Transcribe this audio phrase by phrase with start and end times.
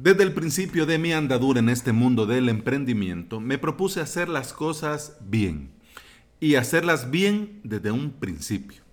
[0.00, 4.52] Desde el principio de mi andadura en este mundo del emprendimiento, me propuse hacer las
[4.52, 5.72] cosas bien
[6.38, 8.84] y hacerlas bien desde un principio.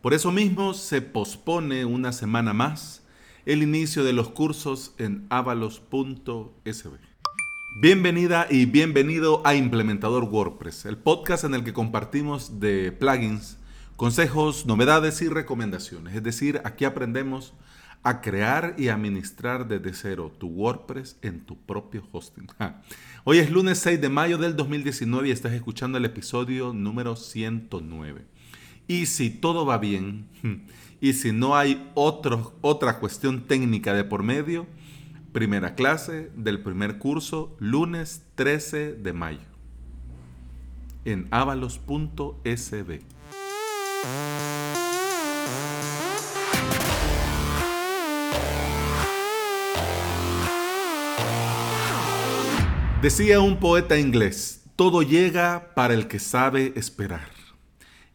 [0.00, 3.06] Por eso mismo se pospone una semana más
[3.46, 6.98] el inicio de los cursos en avalos.sb.
[7.80, 13.58] Bienvenida y bienvenido a Implementador WordPress, el podcast en el que compartimos de plugins,
[13.94, 16.16] consejos, novedades y recomendaciones.
[16.16, 17.54] Es decir, aquí aprendemos
[18.02, 22.46] a crear y administrar desde cero tu WordPress en tu propio hosting.
[23.24, 28.24] Hoy es lunes 6 de mayo del 2019 y estás escuchando el episodio número 109.
[28.86, 30.26] Y si todo va bien
[31.00, 34.66] y si no hay otra cuestión técnica de por medio,
[35.32, 39.46] primera clase del primer curso, lunes 13 de mayo,
[41.04, 43.00] en avalos.sb.
[53.02, 57.30] Decía un poeta inglés, todo llega para el que sabe esperar.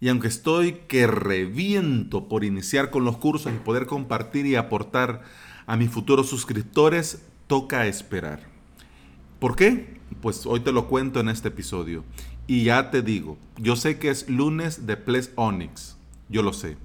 [0.01, 5.21] Y aunque estoy que reviento por iniciar con los cursos y poder compartir y aportar
[5.67, 8.41] a mis futuros suscriptores, toca esperar.
[9.39, 10.01] ¿Por qué?
[10.21, 12.03] Pues hoy te lo cuento en este episodio.
[12.45, 15.95] Y ya te digo, yo sé que es lunes de Ples Onyx,
[16.27, 16.75] yo lo sé.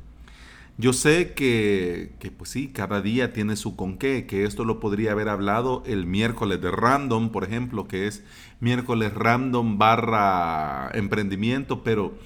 [0.80, 5.10] Yo sé que, pues sí, cada día tiene su con qué, que esto lo podría
[5.10, 8.22] haber hablado el miércoles de Random, por ejemplo, que es
[8.60, 12.16] miércoles Random barra emprendimiento, pero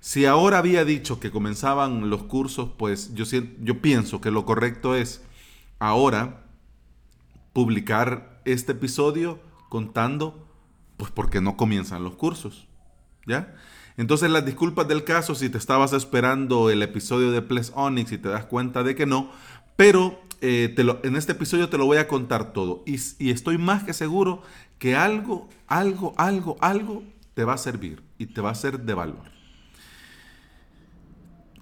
[0.00, 3.24] si ahora había dicho que comenzaban los cursos, pues yo,
[3.60, 5.22] yo pienso que lo correcto es
[5.78, 6.42] ahora
[7.52, 10.48] publicar este episodio contando,
[10.96, 12.66] pues porque no comienzan los cursos,
[13.28, 13.54] ¿ya?
[13.96, 18.18] Entonces las disculpas del caso si te estabas esperando el episodio de Ples Onyx y
[18.18, 19.30] te das cuenta de que no,
[19.76, 22.96] pero eh, en este episodio te lo voy a contar todo y,
[23.30, 24.42] estoy más que seguro
[24.78, 27.04] que algo, algo, algo, algo
[27.34, 29.30] te va a servir y te va a ser de valor.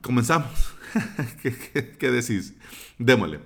[0.00, 0.74] Comenzamos.
[1.42, 2.54] ¿Qué, qué decís?
[2.98, 3.40] Démosle.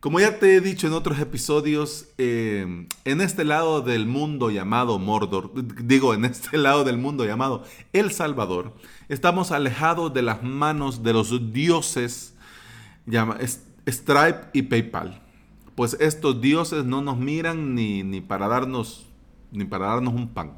[0.00, 5.00] Como ya te he dicho en otros episodios, eh, en este lado del mundo llamado
[5.00, 5.50] Mordor,
[5.82, 8.76] digo, en este lado del mundo llamado El Salvador,
[9.08, 12.36] estamos alejados de las manos de los dioses
[13.88, 15.20] Stripe y PayPal.
[15.74, 19.04] Pues estos dioses no nos miran ni, ni, para darnos,
[19.50, 20.52] ni para darnos un pan.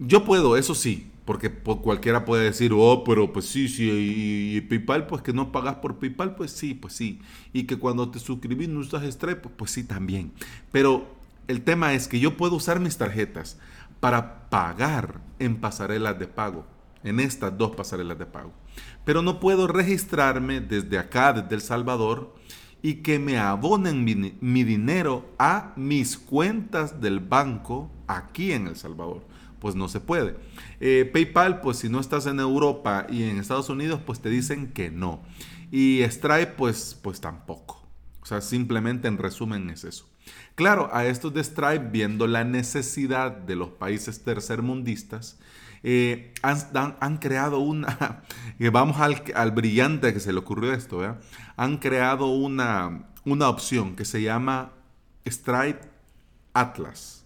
[0.00, 5.06] Yo puedo, eso sí, porque cualquiera puede decir, oh, pero pues sí, sí, y, PayPal,
[5.06, 7.20] pues que no pagas por PayPal, pues sí, pues sí.
[7.52, 10.32] Y que cuando te suscribís no usas Stripe, pues, pues sí, también.
[10.72, 11.06] Pero
[11.46, 13.60] el tema es que yo puedo usar mis tarjetas
[14.00, 16.66] para pagar en pasarelas de pago,
[17.04, 18.52] en estas dos pasarelas de pago.
[19.04, 22.34] Pero no puedo registrarme desde acá, desde El Salvador,
[22.82, 29.30] y que me abonen mi dinero a mis cuentas del banco aquí en El Salvador
[29.60, 30.36] pues no se puede.
[30.80, 34.72] Eh, PayPal, pues si no estás en Europa y en Estados Unidos, pues te dicen
[34.72, 35.22] que no.
[35.70, 37.86] Y Stripe, pues, pues tampoco.
[38.22, 40.08] O sea, simplemente en resumen es eso.
[40.54, 45.38] Claro, a estos de Stripe, viendo la necesidad de los países tercermundistas,
[45.82, 48.22] eh, han, creado una,
[48.72, 51.16] vamos al, brillante que se le ocurrió esto,
[51.56, 54.72] han creado una, una opción que se llama
[55.26, 55.80] Stripe
[56.52, 57.19] Atlas.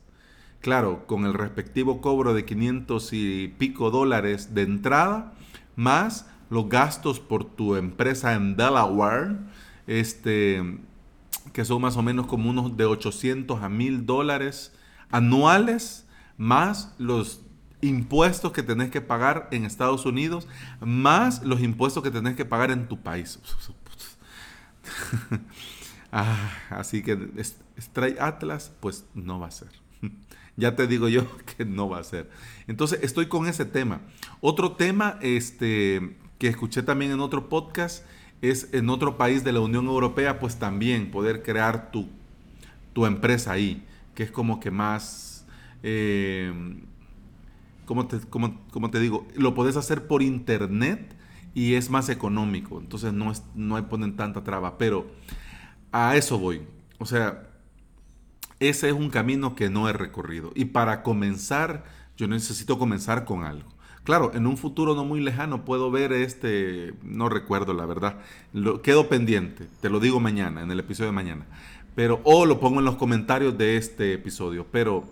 [0.64, 5.34] Claro, con el respectivo cobro de 500 y pico dólares de entrada,
[5.76, 9.36] más los gastos por tu empresa en Delaware,
[9.86, 10.78] este,
[11.52, 14.72] que son más o menos como unos de 800 a 1000 dólares
[15.10, 16.06] anuales,
[16.38, 17.42] más los
[17.82, 20.48] impuestos que tenés que pagar en Estados Unidos,
[20.80, 23.38] más los impuestos que tenés que pagar en tu país.
[26.10, 27.18] ah, así que
[27.78, 29.83] Stray Atlas, pues no va a ser
[30.56, 31.26] ya te digo yo
[31.56, 32.30] que no va a ser.
[32.66, 34.00] Entonces, estoy con ese tema.
[34.40, 38.04] Otro tema este, que escuché también en otro podcast
[38.42, 42.08] es en otro país de la Unión Europea, pues también poder crear tu,
[42.92, 43.84] tu empresa ahí,
[44.14, 45.46] que es como que más,
[45.82, 46.52] eh,
[47.86, 49.26] ¿cómo, te, te digo?
[49.34, 51.16] Lo puedes hacer por internet
[51.54, 55.06] y es más económico, entonces no, es, no ponen tanta traba, pero
[55.92, 56.62] a eso voy.
[56.98, 57.53] O sea,
[58.68, 60.52] ese es un camino que no he recorrido.
[60.54, 61.84] Y para comenzar,
[62.16, 63.74] yo necesito comenzar con algo.
[64.04, 68.18] Claro, en un futuro no muy lejano puedo ver este, no recuerdo la verdad,
[68.52, 71.46] lo, quedo pendiente, te lo digo mañana, en el episodio de mañana,
[71.94, 75.04] pero o lo pongo en los comentarios de este episodio, pero,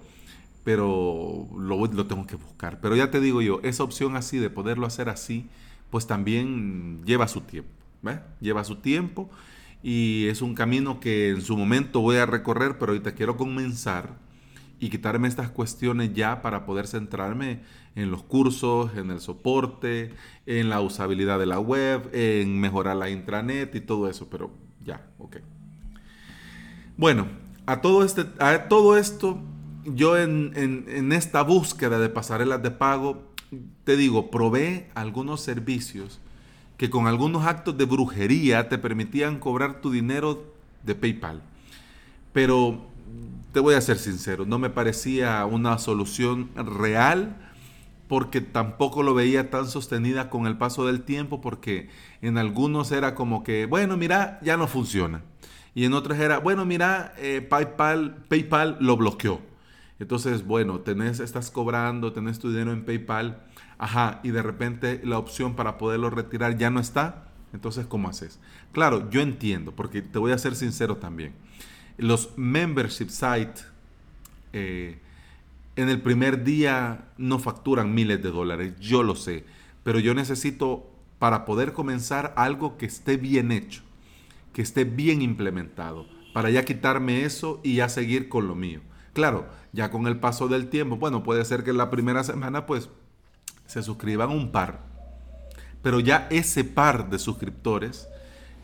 [0.62, 2.80] pero lo, lo tengo que buscar.
[2.82, 5.48] Pero ya te digo yo, esa opción así de poderlo hacer así,
[5.88, 7.70] pues también lleva su tiempo,
[8.02, 8.18] ¿ves?
[8.40, 9.30] Lleva su tiempo
[9.82, 14.16] y es un camino que en su momento voy a recorrer, pero ahorita quiero comenzar
[14.78, 17.60] y quitarme estas cuestiones ya para poder centrarme
[17.94, 20.14] en los cursos, en el soporte,
[20.46, 24.50] en la usabilidad de la web, en mejorar la intranet y todo eso, pero
[24.84, 25.36] ya, ok.
[26.96, 27.26] Bueno,
[27.66, 29.40] a todo, este, a todo esto,
[29.84, 33.32] yo en, en esta búsqueda de pasarelas de pago,
[33.84, 36.20] te digo, probé algunos servicios
[36.82, 40.52] que con algunos actos de brujería te permitían cobrar tu dinero
[40.82, 41.40] de PayPal.
[42.32, 42.84] Pero
[43.52, 47.36] te voy a ser sincero, no me parecía una solución real
[48.08, 51.88] porque tampoco lo veía tan sostenida con el paso del tiempo porque
[52.20, 55.22] en algunos era como que, bueno, mira, ya no funciona.
[55.76, 59.40] Y en otros era, bueno, mira, eh, PayPal, PayPal lo bloqueó.
[60.00, 63.40] Entonces, bueno, tenés, estás cobrando, tenés tu dinero en PayPal,
[63.82, 67.24] ajá, y de repente la opción para poderlo retirar ya no está.
[67.52, 68.38] Entonces, ¿cómo haces?
[68.70, 71.34] Claro, yo entiendo, porque te voy a ser sincero también.
[71.98, 73.66] Los membership sites
[74.52, 75.00] eh,
[75.74, 79.44] en el primer día no facturan miles de dólares, yo lo sé,
[79.82, 80.88] pero yo necesito
[81.18, 83.82] para poder comenzar algo que esté bien hecho,
[84.52, 88.80] que esté bien implementado, para ya quitarme eso y ya seguir con lo mío.
[89.12, 92.88] Claro, ya con el paso del tiempo, bueno, puede ser que la primera semana pues
[93.72, 94.80] se suscriban un par,
[95.80, 98.06] pero ya ese par de suscriptores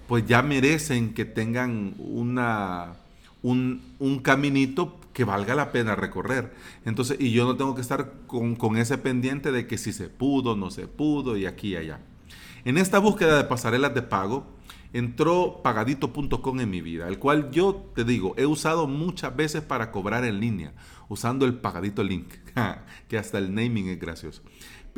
[0.06, 2.94] pues ya merecen que tengan una
[3.43, 6.52] un, caminito que valga la pena recorrer.
[6.84, 10.56] Entonces, y yo no tengo que estar con, ese pendiente de que si se pudo,
[10.56, 12.00] no se pudo y aquí y allá.
[12.64, 14.46] En esta búsqueda de pasarelas de pago,
[14.93, 19.90] entró pagadito.com en mi vida, el cual yo te digo, he usado muchas veces para
[19.90, 20.72] cobrar en línea,
[21.08, 22.32] usando el pagadito link,
[23.08, 24.43] que hasta el naming es gracioso.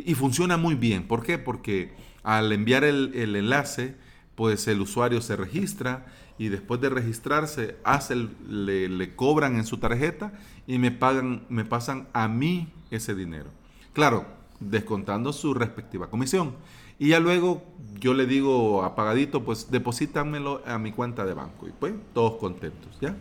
[0.07, 1.07] Y funciona muy bien.
[1.07, 1.39] ¿Por qué?
[1.39, 1.93] Porque
[2.23, 3.95] al enviar el, el enlace,
[4.35, 6.07] pues el usuario se registra
[6.41, 8.17] y después de registrarse hace
[8.49, 10.33] le, cobran en su tarjeta
[10.67, 13.51] y me pagan, me pasan a mí ese dinero.
[13.93, 14.25] Claro,
[14.59, 16.55] descontando su respectiva comisión.
[16.99, 17.63] Y ya luego
[17.99, 21.69] yo le digo apagadito, pues deposítamelo a mi cuenta de banco.
[21.69, 23.15] Y pues todos contentos, ¿ya?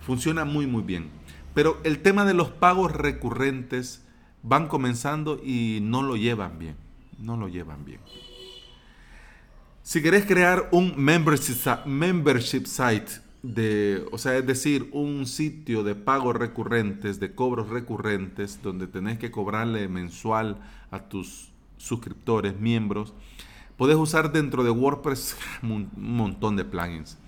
[0.00, 1.08] Funciona muy muy bien.
[1.54, 4.04] Pero el tema de los pagos recurrentes
[4.42, 6.76] van comenzando y no lo llevan bien.
[7.18, 8.00] No lo llevan bien.
[9.82, 16.36] Si querés crear un membership, site, de, o sea, es decir, un sitio de pagos
[16.36, 20.58] recurrentes, de cobros recurrentes, donde tenés que cobrarle mensual
[20.90, 23.14] a tus suscriptores, miembros,
[23.76, 27.18] podés usar dentro de WordPress un montón de plugins.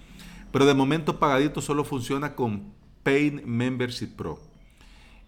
[0.53, 2.62] Pero de momento Pagadito solo funciona con
[3.03, 4.52] Paid Membership Pro.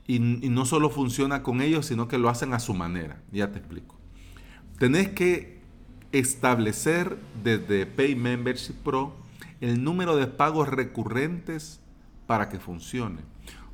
[0.06, 3.22] Y, no solo funciona con ellos, sino que lo hacen a su manera.
[3.32, 3.98] Ya te explico.
[4.78, 5.60] Tenés que
[6.12, 9.16] establecer desde Pay Membership Pro
[9.60, 11.80] el número de pagos recurrentes
[12.26, 13.22] para que funcione.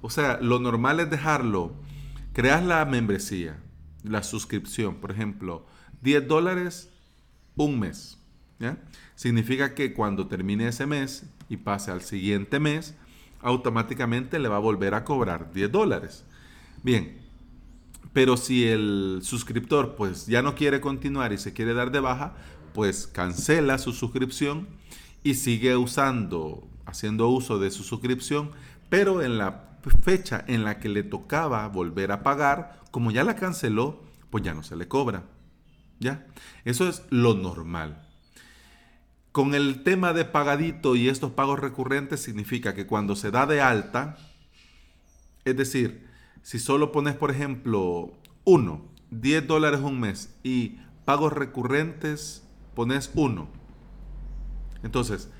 [0.02, 1.72] O sea, lo normal es dejarlo,
[2.32, 3.58] creas la membresía,
[4.02, 5.66] la suscripción, por ejemplo,
[6.02, 6.90] 10 dólares
[7.64, 8.18] un mes.
[9.14, 12.94] Significa que cuando termine ese mes y pase al siguiente mes,
[13.42, 16.24] automáticamente le va a volver a cobrar 10 dólares.
[16.82, 17.20] Bien,
[18.12, 22.34] pero si el suscriptor pues ya no quiere continuar y se quiere dar de baja,
[22.74, 24.68] pues cancela su suscripción
[25.22, 28.50] y sigue usando, haciendo uso de su suscripción,
[28.88, 33.36] pero en la fecha en la que le tocaba volver a pagar, como ya la
[33.36, 35.24] canceló, pues ya no se le cobra.
[35.98, 36.26] ¿Ya?
[36.64, 38.09] Eso es lo normal.
[39.32, 43.60] Con el tema de pagadito y estos pagos recurrentes significa que cuando se da de
[43.60, 44.16] alta,
[45.44, 46.08] es decir,
[46.42, 48.12] si solo pones, por ejemplo,
[48.44, 52.44] 1, 10 dólares un mes y pagos recurrentes
[52.74, 53.48] pones 1.
[54.82, 55.30] Entonces,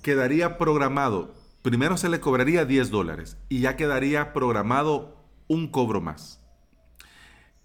[0.00, 6.42] quedaría programado, primero se le cobraría 10 dólares y ya quedaría programado un cobro más.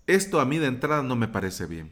[0.06, 1.92] Esto a mí de entrada no me parece bien,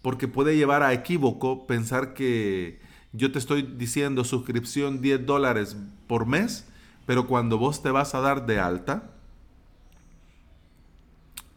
[0.00, 2.85] porque puede llevar a equívoco pensar que
[3.16, 6.66] yo te estoy diciendo suscripción 10 dólares por mes,
[7.06, 9.10] pero cuando vos te vas a dar de alta,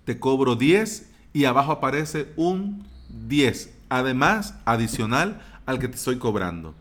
[0.05, 2.85] te cobro 10 y abajo aparece un
[3.27, 6.73] 10, además adicional al que te estoy cobrando.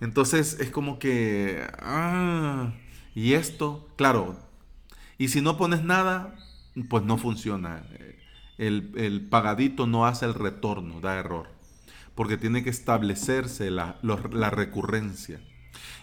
[0.00, 2.72] Entonces es como que, ah,
[3.14, 4.36] y esto, claro,
[5.18, 6.34] y si no pones nada,
[6.88, 7.82] pues no funciona.
[8.56, 11.48] El, pagadito no hace el retorno, da error,
[12.14, 15.40] porque tiene que establecerse la, la recurrencia.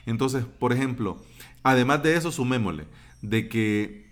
[0.05, 1.21] Entonces, por ejemplo,
[1.63, 2.85] además de eso, sumémosle
[3.21, 4.07] de que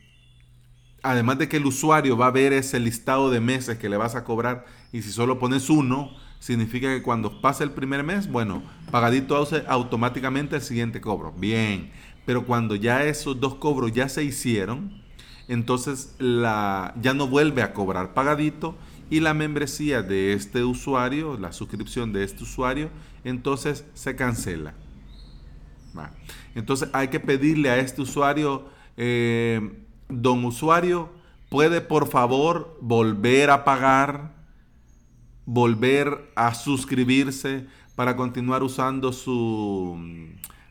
[1.04, 4.16] además de que el usuario va a ver ese listado de meses que le vas
[4.16, 8.64] a cobrar y si solo pones uno, significa que cuando pasa el primer mes, bueno,
[8.92, 11.32] pagadito automáticamente el siguiente cobro.
[11.32, 11.92] Bien,
[12.25, 15.04] pero cuando ya esos dos cobros ya se hicieron,
[15.48, 18.75] entonces la, ya no vuelve a cobrar pagadito
[19.09, 22.89] y la membresía de este usuario, la suscripción de este usuario,
[23.24, 24.74] entonces se cancela.
[26.55, 28.65] Entonces hay que pedirle a este usuario,
[28.97, 31.09] eh, don usuario,
[31.50, 34.33] ¿puede por favor volver a pagar,
[35.45, 39.97] volver a suscribirse para continuar usando su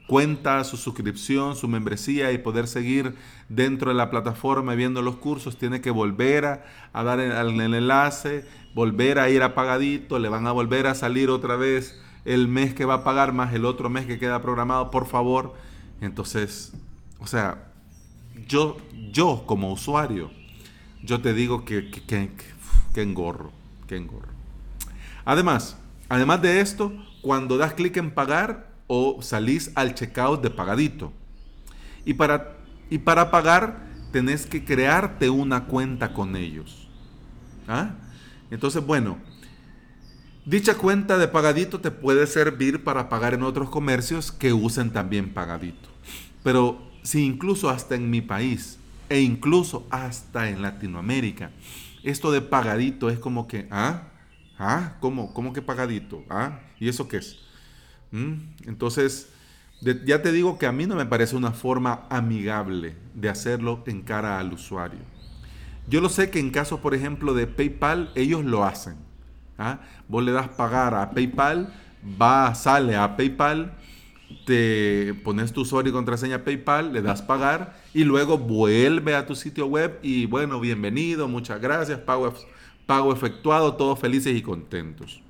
[0.06, 3.14] cuenta, su suscripción, su membresía y poder seguir
[3.48, 6.44] dentro de la plataforma viendo los cursos, tiene que volver
[6.92, 8.44] a, dar el, enlace,
[8.74, 12.74] volver a ir a pagadito, le van a volver a salir otra vez el mes
[12.74, 15.54] que va a pagar más el otro mes que queda programado, por favor.
[16.00, 16.72] Entonces,
[17.18, 17.68] o sea,
[18.46, 18.76] yo,
[19.12, 20.30] yo como usuario,
[21.02, 22.30] yo te digo que, que, que,
[22.92, 23.52] que engorro,
[23.86, 24.32] que engorro.
[25.24, 26.92] Además, además de esto,
[27.22, 31.12] cuando das clic en pagar, o salís al checkout de pagadito.
[32.04, 32.56] Y para,
[32.90, 36.88] y para pagar tenés que crearte una cuenta con ellos.
[37.66, 37.94] ¿Ah?
[38.50, 39.18] Entonces, bueno,
[40.44, 45.32] dicha cuenta de pagadito te puede servir para pagar en otros comercios que usen también
[45.32, 45.88] pagadito.
[46.42, 51.50] Pero si incluso hasta en mi país e incluso hasta en Latinoamérica,
[52.02, 54.08] esto de pagadito es como que, ¿ah?
[54.58, 54.96] ¿Ah?
[55.00, 55.32] ¿Cómo?
[55.34, 56.22] ¿Cómo que pagadito?
[56.28, 56.60] ¿Ah?
[56.78, 57.43] ¿Y eso qué es?
[58.14, 58.68] ¿Mm?
[58.68, 59.28] Entonces,
[59.80, 64.02] ya te digo que a mí no me parece una forma amigable de hacerlo en
[64.02, 65.00] cara al usuario.
[65.88, 68.94] Yo lo sé que en caso, por ejemplo, de PayPal, ellos lo hacen.
[69.58, 69.80] ¿ah?
[70.06, 71.74] Vos le das pagar a PayPal,
[72.22, 73.74] va, sale a PayPal,
[74.46, 79.34] te pones tu usuario y contraseña PayPal, le das pagar y luego vuelve a tu
[79.34, 82.32] sitio web y bueno, bienvenido, muchas gracias, pago,
[82.86, 85.20] pago efectuado, todos felices y contentos.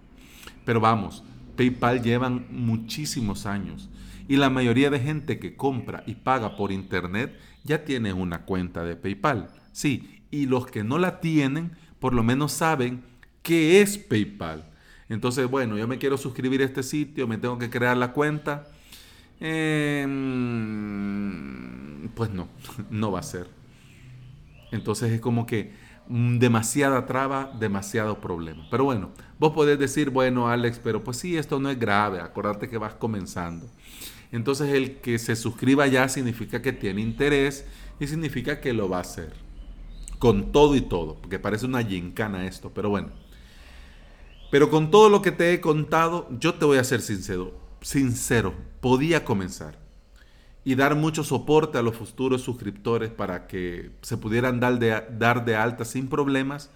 [0.67, 1.25] Pero vamos,
[1.57, 3.89] PayPal llevan muchísimos años
[4.29, 8.85] y la mayoría de gente que compra y paga por internet ya tiene una cuenta
[8.85, 9.51] de PayPal.
[9.73, 13.03] Sí, y los que no la tienen por lo menos saben
[13.43, 14.65] qué es PayPal.
[15.09, 18.67] Entonces, bueno, yo me quiero suscribir a este sitio, me tengo que crear la cuenta.
[19.41, 20.11] Em,
[22.15, 22.49] pues no,
[22.91, 23.49] no va a ser.
[24.71, 25.73] Entonces es como que
[26.09, 28.67] demasiada traba, demasiado problema.
[28.71, 32.69] Pero bueno, vos podés decir, bueno, Alex, pero pues sí, esto no es grave, acordate
[32.69, 33.67] que vas comenzando.
[34.33, 37.67] Entonces el que se suscriba ya significa que tiene interés
[38.01, 39.33] y significa que lo va a hacer.
[40.19, 43.11] Con todo y todo, porque parece una gincana esto, pero bueno.
[44.51, 48.55] Pero con todo lo que te he contado, yo te voy a ser sincero, sincero,
[48.81, 49.84] podía comenzar
[50.65, 55.45] y dar mucho soporte a los futuros suscriptores para que se pudieran dar de, dar
[55.45, 56.71] de alta sin problemas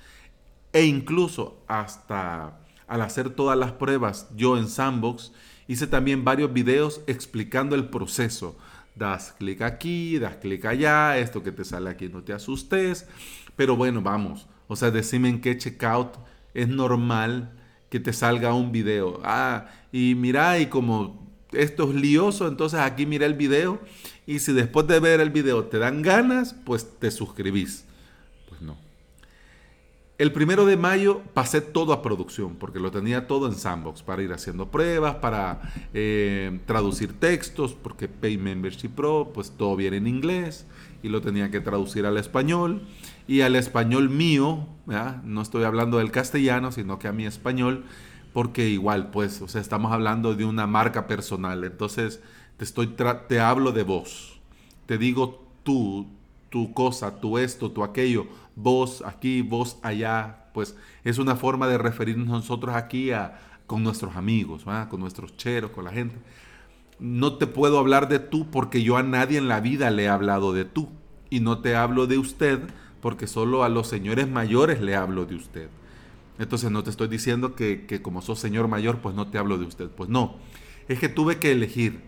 [0.73, 5.33] e incluso hasta al hacer todas las pruebas yo en Sandbox
[5.67, 8.57] hice también varios videos explicando el proceso.
[8.95, 13.07] Das clic aquí, das clic allá, esto que te sale aquí no te asustes,
[13.55, 16.17] pero bueno, vamos, o sea, decime en qué checkout
[16.53, 17.53] es normal
[17.91, 19.21] que te salga un video.
[19.23, 23.81] Ah, y mira, y como esto es lioso, entonces aquí mira el video
[24.27, 27.85] y si después de ver el video te dan ganas, pues te suscribís.
[28.49, 28.77] Pues no.
[30.19, 34.23] El primero de mayo pasé todo a producción porque lo tenía todo en Sandbox para
[34.23, 35.63] ir haciendo pruebas, para
[35.95, 40.67] eh, traducir textos, porque Pay Membership Pro, pues todo viene en inglés
[41.03, 42.83] y lo tenía que traducir al español
[43.29, 44.67] y al español mío,
[45.23, 47.85] no estoy hablando del castellano, sino que a mi español
[48.33, 52.23] porque igual, pues, o sea, estamos hablando de una marca personal, entonces
[52.57, 52.95] te, estoy
[53.29, 54.41] te hablo de vos,
[54.87, 56.07] te digo tú,
[56.51, 61.79] tu cosa, tu esto, tu aquello, vos aquí, vos allá, pues es una forma de
[61.79, 66.17] referirnos nosotros aquí a, con nuestros amigos, con nuestros cheros, con la gente.
[66.99, 70.09] No te puedo hablar de tú porque yo a nadie en la vida le he
[70.09, 70.89] hablado de tú.
[71.31, 72.61] Y no te hablo de usted
[73.01, 75.69] porque solo a los señores mayores le hablo de usted.
[76.39, 79.67] Entonces no te estoy diciendo que, como sos señor mayor, pues no te hablo de
[79.67, 79.89] usted.
[79.89, 80.37] Pues no,
[80.89, 82.01] es que tuve que elegir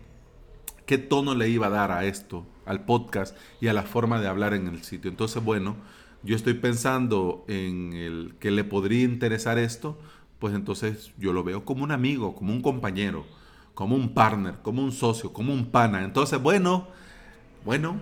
[0.86, 4.28] qué tono le iba a dar a esto, al podcast y a la forma de
[4.28, 5.10] hablar en el sitio.
[5.10, 5.76] Entonces, bueno,
[6.22, 9.98] yo estoy pensando en el que le podría interesar esto,
[10.38, 13.24] pues entonces yo lo veo como un amigo, como un compañero,
[13.74, 16.04] como un partner, como un socio, como un pana.
[16.04, 16.88] Entonces, bueno,
[17.64, 18.00] bueno,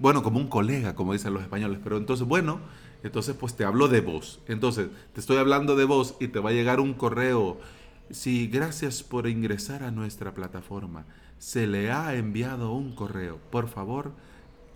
[0.00, 2.60] bueno, como un colega, como dicen los españoles, pero entonces, bueno,
[3.02, 4.42] entonces, pues te hablo de vos.
[4.46, 7.60] Entonces, te estoy hablando de vos y te va a llegar un correo.
[8.10, 11.06] Si gracias por ingresar a nuestra plataforma,
[11.38, 13.38] se le ha enviado un correo.
[13.50, 14.16] Por favor,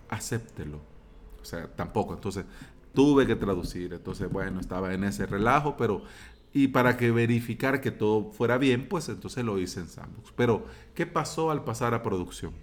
[0.08, 0.86] acéptelo.
[1.42, 2.14] O sea, tampoco.
[2.14, 2.46] Entonces,
[2.94, 3.92] tuve que traducir.
[3.94, 6.04] Entonces, bueno, estaba en ese relajo, pero
[6.52, 10.32] Y para que verificar que todo fuera bien, pues entonces lo hice en Sandbox.
[10.36, 12.54] Pero, ¿qué pasó al pasar a producción?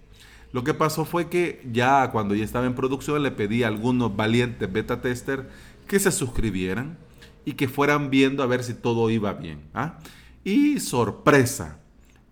[0.52, 4.14] Lo que pasó fue que ya cuando ya estaba en producción le pedí a algunos
[4.14, 5.48] valientes beta tester
[5.86, 6.98] que se suscribieran
[7.44, 9.62] y que fueran viendo a ver si todo iba bien.
[9.74, 9.98] ¿ah?
[10.44, 11.78] Y sorpresa,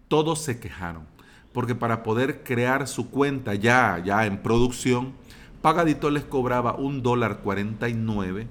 [0.09, 1.09] todos se quejaron.
[1.53, 5.15] Porque para poder crear su cuenta ya, ya en producción,
[5.63, 8.47] Pagadito les cobraba un dólar 49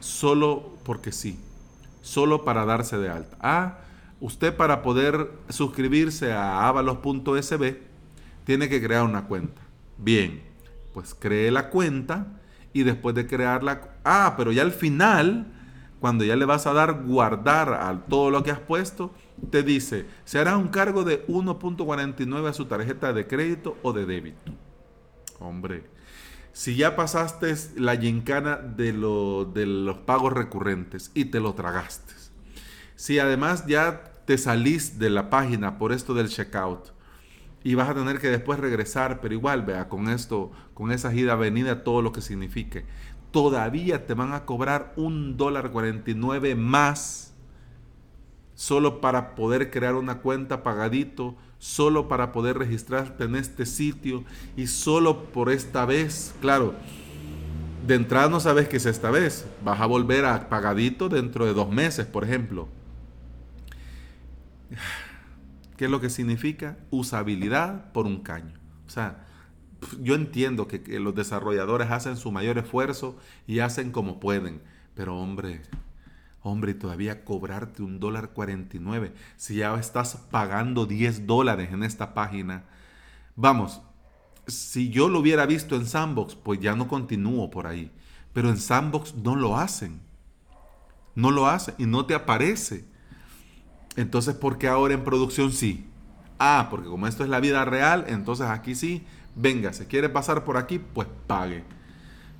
[0.00, 1.38] solo porque sí,
[2.00, 3.36] solo para darse de alta.
[3.40, 3.78] Ah,
[4.20, 7.85] usted para poder suscribirse a avalos.sb
[8.46, 9.60] tiene que crear una cuenta.
[9.98, 10.40] Bien,
[10.94, 12.28] pues cree la cuenta
[12.72, 15.52] y después de crearla, ah, pero ya al final,
[15.98, 19.12] cuando ya le vas a dar guardar a todo lo que has puesto,
[19.50, 24.06] te dice, se hará un cargo de 1.49 a su tarjeta de crédito o de
[24.06, 24.52] débito.
[25.40, 25.84] Hombre,
[26.52, 32.14] si ya pasaste la gincana de, de los pagos recurrentes y te lo tragaste,
[32.94, 36.95] si además ya te salís de la página por esto del checkout,
[37.66, 41.34] y vas a tener que después regresar, pero igual, vea, con esto, con esa ida
[41.34, 42.84] venida, todo lo que signifique.
[43.32, 47.34] Todavía te van a cobrar un dólar 49 más
[48.54, 54.22] solo para poder crear una cuenta pagadito, solo para poder registrarte en este sitio
[54.56, 56.72] y solo por esta vez, claro.
[57.84, 59.44] De entrada no sabes que es esta vez.
[59.64, 62.68] Vas a volver a pagadito dentro de dos meses, por ejemplo.
[65.76, 66.78] ¿Qué es lo que significa?
[66.90, 68.54] Usabilidad por un caño.
[68.86, 69.26] O sea,
[70.00, 73.16] yo entiendo que, los desarrolladores hacen su mayor esfuerzo
[73.46, 74.62] y hacen como pueden,
[74.94, 75.62] pero hombre,
[76.42, 82.64] hombre, todavía cobrarte un dólar 49, si ya estás pagando 10 dólares en esta página,
[83.34, 83.82] vamos,
[84.46, 87.90] si yo lo hubiera visto en Sandbox, pues ya no continúo por ahí,
[88.32, 90.00] pero en Sandbox no lo hacen,
[91.14, 92.84] no lo hacen y no te aparece.
[93.96, 95.86] Entonces, ¿por qué ahora en producción sí?
[96.38, 100.44] Ah, porque como esto es la vida real, entonces aquí sí, venga, si quiere pasar
[100.44, 101.64] por aquí, pues pague.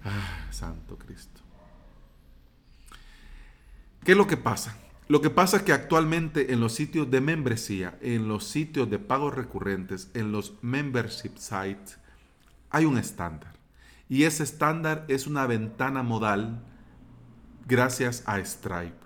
[0.05, 1.41] Ah, Santo Cristo.
[4.05, 4.77] ¿Qué es lo que pasa?
[5.09, 8.99] Lo que pasa es que actualmente en los sitios de membresía, en los sitios de
[8.99, 11.99] pagos recurrentes, en los membership sites,
[12.71, 13.55] hay un estándar.
[14.09, 16.63] Y ese estándar es una ventana modal
[17.67, 19.06] gracias a Stripe.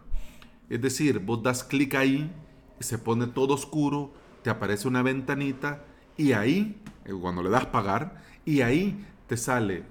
[0.71, 2.31] Es decir, vos das clic ahí,
[2.79, 5.85] se pone todo oscuro, te aparece una ventanita
[6.17, 9.85] y ahí, eh, cuando le das pagar, y ahí te sale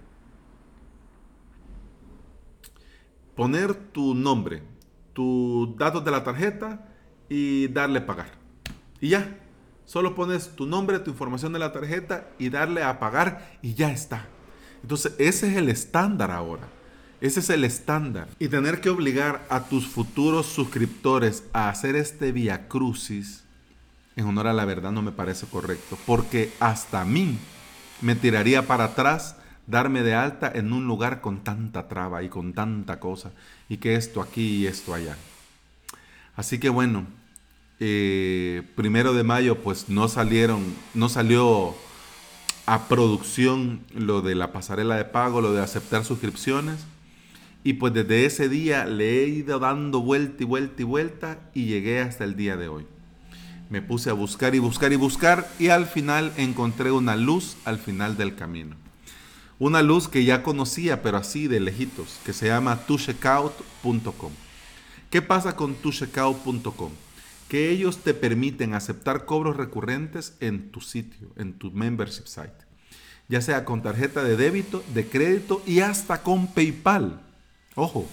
[3.36, 4.63] poner tu nombre,
[5.13, 6.88] tus datos de la tarjeta
[7.28, 8.32] y darle pagar.
[9.02, 9.38] Y ya,
[9.86, 13.92] solo pones tu nombre, tu información de la tarjeta y darle a pagar y ya
[13.92, 14.28] está.
[14.82, 16.79] Entonces, ese es el estándar ahora.
[17.21, 18.27] Ese es el estándar.
[18.39, 23.43] Y tener que obligar a tus futuros suscriptores a hacer este via crucis,
[24.15, 25.97] en honor a la verdad, no me parece correcto.
[26.05, 27.38] Porque hasta a mí
[28.01, 29.36] me tiraría para atrás
[29.67, 33.32] darme de alta en un lugar con tanta traba y con tanta cosa.
[33.67, 35.17] Y que esto aquí y esto allá.
[36.36, 37.05] Así que bueno,
[37.79, 41.75] eh, primero de mayo pues no salieron, no salió
[42.65, 46.86] a producción lo de la pasarela de pago, lo de aceptar suscripciones.
[47.63, 51.65] Y pues desde ese día le he ido dando vuelta y vuelta y vuelta y
[51.65, 52.86] llegué hasta el día de hoy.
[53.69, 57.78] Me puse a buscar y buscar y buscar y al final encontré una luz al
[57.78, 58.76] final del camino.
[59.60, 64.32] Una luz que ya conocía, pero así de lejitos, que se llama tucheckout.com.
[65.10, 66.91] ¿Qué pasa con tucheckout.com?
[67.50, 72.54] Que ellos te permiten aceptar cobros recurrentes en tu sitio, en tu membership site.
[73.28, 77.22] Ya sea con tarjeta de débito, de crédito y hasta con PayPal.
[77.80, 78.06] Ojo,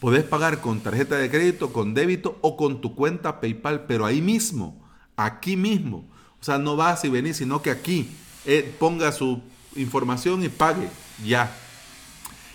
[0.00, 4.22] podés pagar con tarjeta de crédito, con débito o con tu cuenta PayPal, pero ahí
[4.22, 4.82] mismo,
[5.14, 6.04] aquí mismo.
[6.40, 8.08] O sea, no vas y venís, sino que aquí
[8.46, 9.42] eh, ponga su
[9.76, 10.88] información y pague
[11.24, 11.54] ya.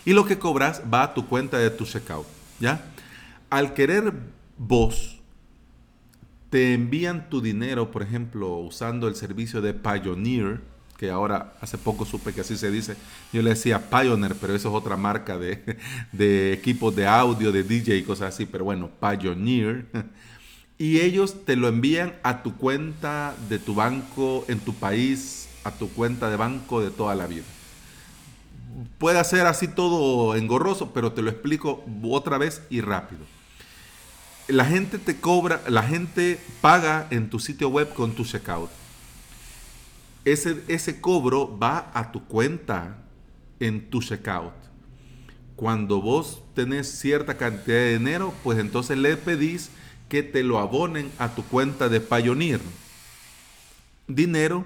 [0.06, 2.26] Y lo que cobras va a tu cuenta de tu checkout,
[2.60, 2.84] ¿ya?
[3.52, 4.12] Al querer
[4.58, 5.20] vos,
[6.50, 10.62] te envían tu dinero, por ejemplo, usando el servicio de Pioneer,
[11.00, 12.98] que ahora hace poco supe que así se dice.
[13.32, 15.78] Yo le decía Pioneer, pero eso es otra marca de,
[16.12, 19.86] de equipos de audio, de DJ y cosas así, pero bueno, Pioneer.
[20.78, 25.72] Y ellos te lo envían a tu cuenta de tu banco en tu país, a
[25.72, 27.46] tu cuenta de banco de toda la vida.
[28.98, 33.22] Puede ser así todo engorroso, pero te lo explico otra vez y rápido.
[34.48, 38.70] La gente te cobra, la gente paga en tu sitio web con tu checkout
[40.32, 42.98] ese, ese cobro va a tu cuenta
[43.60, 44.54] en tu checkout.
[45.56, 49.72] cuando vos tenés cierta cantidad de dinero, pues entonces le pedís
[50.08, 52.62] que te lo abonen a tu cuenta de Payoneer.
[54.08, 54.64] Dinero,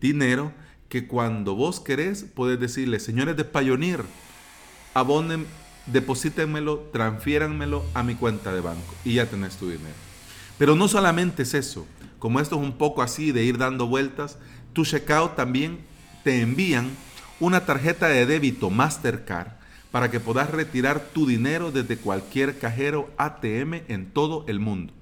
[0.00, 0.52] dinero,
[0.88, 4.02] que cuando vos querés, puedes decirle, señores de Payoneer,
[4.94, 5.46] abonen,
[5.86, 9.94] deposítenmelo, transfiéranmelo a mi cuenta de banco y ya tenés tu dinero.
[10.58, 11.86] Pero no solamente es eso,
[12.18, 14.38] como esto es un poco así de ir dando vueltas,
[14.72, 15.78] tu checkout también
[16.24, 16.90] te envían
[17.38, 19.52] una tarjeta de débito Mastercard
[19.90, 24.92] para que puedas retirar tu dinero desde cualquier cajero ATM en todo el mundo.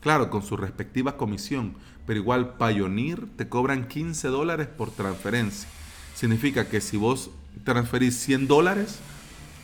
[0.00, 1.74] Claro, con su respectiva comisión,
[2.06, 5.68] pero igual Payoneer te cobran 15 dólares por transferencia.
[6.14, 7.30] Significa que si vos
[7.64, 9.00] transferís 100 dólares,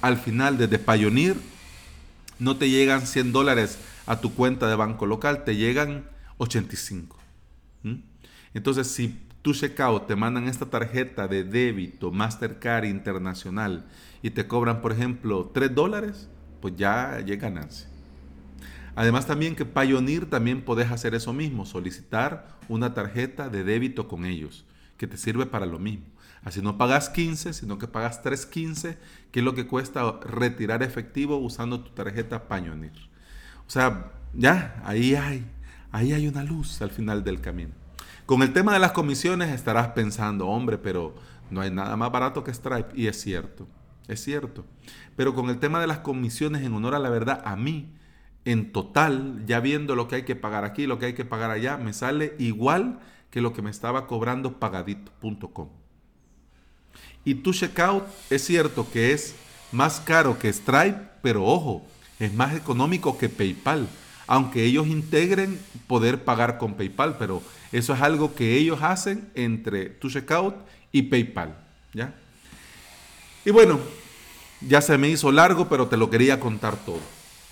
[0.03, 1.37] al final desde Payoneer
[2.39, 6.05] no te llegan 100 dólares a tu cuenta de banco local, te llegan
[6.39, 7.24] 85.
[8.55, 13.85] Entonces, si tu checkout te mandan esta tarjeta de débito Mastercard internacional
[14.23, 16.31] y te cobran, por ejemplo, 3 dólares,
[16.63, 17.89] pues ya llega ganancia.
[18.97, 24.25] Además también que Payoneer también puedes hacer eso mismo, solicitar una tarjeta de débito con
[24.25, 24.65] ellos,
[24.97, 26.07] que te sirve para lo mismo.
[26.43, 28.97] Así no pagas 15, sino que pagas 3.15,
[29.33, 32.93] que es lo que cuesta retirar efectivo usando tu tarjeta Payoneer.
[33.67, 35.45] O sea, ya, ahí hay,
[35.91, 37.84] ahí hay una luz al final del camino.
[38.27, 41.15] Con el tema de las comisiones estarás pensando, hombre, pero
[41.51, 42.89] no hay nada más barato que Stripe.
[42.95, 43.67] Y es cierto,
[44.09, 44.65] es cierto.
[45.15, 47.93] Pero con el tema de las comisiones, en honor a la verdad, a mí
[48.47, 51.51] en total, ya viendo lo que hay que pagar aquí, lo que hay que pagar
[51.51, 52.99] allá, me sale igual
[53.31, 55.69] que lo que me estaba cobrando pagadito.com.
[57.25, 59.35] Y tu checkout es cierto que es
[59.73, 61.87] más caro que Stripe, pero ojo,
[62.19, 63.89] es más económico que PayPal.
[64.27, 69.91] Aunque ellos integren poder pagar con PayPal, pero eso es algo que ellos hacen entre
[69.91, 70.55] tu checkout
[70.93, 71.57] y PayPal.
[71.93, 72.15] ¿ya?
[73.45, 73.79] Y bueno,
[74.61, 77.01] ya se me hizo largo, pero te lo quería contar todo.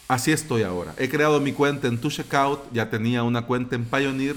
[0.08, 0.94] Así estoy ahora.
[0.98, 4.36] He creado mi cuenta en Tu Checkout, ya tenía una cuenta en Pioneer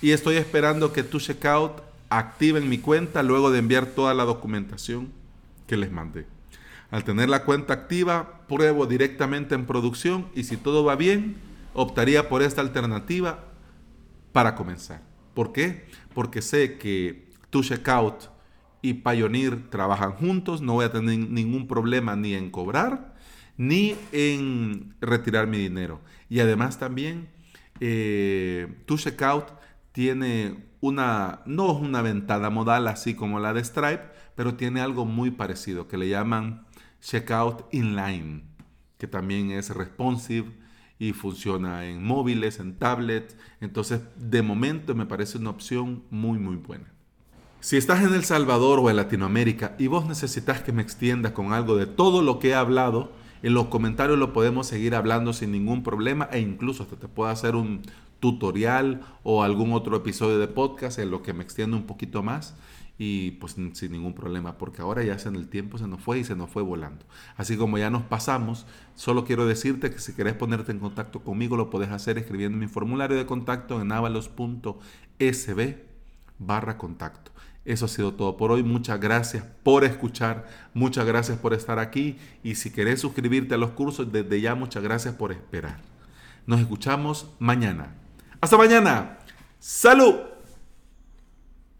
[0.00, 5.10] y estoy esperando que Tu Checkout activen mi cuenta luego de enviar toda la documentación
[5.66, 6.26] que les mandé.
[6.90, 11.36] Al tener la cuenta activa, pruebo directamente en producción y si todo va bien,
[11.76, 13.44] optaría por esta alternativa
[14.32, 15.02] para comenzar.
[15.34, 15.86] ¿Por qué?
[16.14, 18.30] Porque sé que Tu Checkout
[18.82, 23.14] y Pioneer trabajan juntos, no voy a tener ningún problema ni en cobrar
[23.56, 26.00] ni en retirar mi dinero.
[26.28, 27.28] Y además también
[27.80, 28.68] eh,
[29.92, 34.02] tiene una, no es una ventana modal así como la de Stripe,
[34.34, 36.66] pero tiene algo muy parecido que le llaman
[37.00, 38.44] checkout inline,
[38.98, 40.65] que también es responsive
[40.98, 43.36] y funciona en móviles, en tablets.
[43.60, 46.92] Entonces, de momento me parece una opción muy, muy buena.
[47.60, 51.52] Si estás en El Salvador o en Latinoamérica y vos necesitas que me extienda con
[51.52, 55.52] algo de todo lo que he hablado, en los comentarios lo podemos seguir hablando sin
[55.52, 57.82] ningún problema e incluso hasta te puedo hacer un
[58.20, 62.54] tutorial o algún otro episodio de podcast en lo que me extiendo un poquito más
[62.98, 66.24] y pues sin ningún problema, porque ahora ya en el tiempo se nos fue y
[66.24, 67.04] se nos fue volando.
[67.36, 71.56] Así como ya nos pasamos, solo quiero decirte que si querés ponerte en contacto conmigo
[71.56, 75.76] lo podés hacer escribiendo mi formulario de contacto en avalos.sb
[76.38, 77.32] barra contacto.
[77.64, 78.62] Eso ha sido todo por hoy.
[78.62, 80.46] Muchas gracias por escuchar.
[80.72, 82.16] Muchas gracias por estar aquí.
[82.44, 85.80] Y si querés suscribirte a los cursos, desde ya muchas gracias por esperar.
[86.46, 87.94] Nos escuchamos mañana.
[88.40, 89.18] Hasta mañana.
[89.58, 90.35] Salud.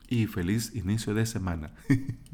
[0.09, 1.73] Y feliz inicio de semana.